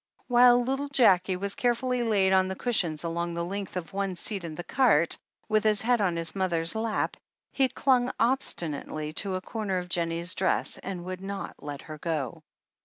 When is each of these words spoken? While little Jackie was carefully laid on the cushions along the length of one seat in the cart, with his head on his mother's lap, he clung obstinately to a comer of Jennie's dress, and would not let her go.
While 0.25 0.63
little 0.63 0.87
Jackie 0.87 1.35
was 1.35 1.53
carefully 1.53 2.01
laid 2.01 2.33
on 2.33 2.47
the 2.47 2.55
cushions 2.55 3.03
along 3.03 3.35
the 3.35 3.45
length 3.45 3.77
of 3.77 3.93
one 3.93 4.15
seat 4.15 4.43
in 4.43 4.55
the 4.55 4.63
cart, 4.63 5.15
with 5.47 5.63
his 5.63 5.83
head 5.83 6.01
on 6.01 6.15
his 6.15 6.33
mother's 6.33 6.73
lap, 6.73 7.17
he 7.51 7.69
clung 7.69 8.09
obstinately 8.19 9.13
to 9.21 9.35
a 9.35 9.41
comer 9.41 9.77
of 9.77 9.89
Jennie's 9.89 10.33
dress, 10.33 10.79
and 10.79 11.05
would 11.05 11.21
not 11.21 11.53
let 11.61 11.83
her 11.83 11.99
go. 11.99 12.41